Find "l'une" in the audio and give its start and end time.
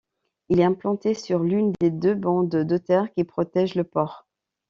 1.43-1.73